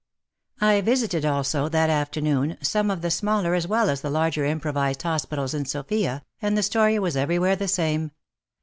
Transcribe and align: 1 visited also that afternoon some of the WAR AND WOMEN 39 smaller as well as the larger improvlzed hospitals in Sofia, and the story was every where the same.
1 0.57 0.83
visited 0.83 1.23
also 1.27 1.69
that 1.69 1.87
afternoon 1.87 2.57
some 2.59 2.89
of 2.89 3.03
the 3.03 3.09
WAR 3.09 3.11
AND 3.11 3.21
WOMEN 3.21 3.43
39 3.51 3.51
smaller 3.51 3.53
as 3.53 3.67
well 3.67 3.87
as 3.91 4.01
the 4.01 4.09
larger 4.09 4.41
improvlzed 4.41 5.03
hospitals 5.03 5.53
in 5.53 5.65
Sofia, 5.65 6.23
and 6.41 6.57
the 6.57 6.63
story 6.63 6.97
was 6.97 7.15
every 7.15 7.37
where 7.37 7.55
the 7.55 7.67
same. 7.67 8.09